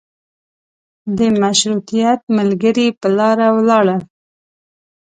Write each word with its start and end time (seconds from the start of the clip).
د 1.17 1.19
مشروطیت 1.41 2.19
ملګري 2.37 2.87
په 2.99 3.07
لاره 3.17 3.47
ولاړل. 3.57 4.01